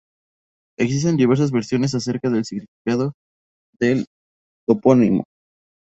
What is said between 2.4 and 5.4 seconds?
significado del topónimo.